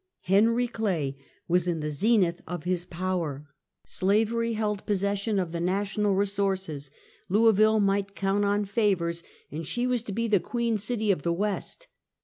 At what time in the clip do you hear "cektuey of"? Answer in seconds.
5.37-5.51